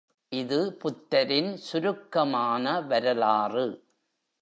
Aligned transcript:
இது 0.31 0.77
புத்தரின் 0.79 1.57
சுருக்கமான 1.57 2.81
வரலாறு. 2.81 3.65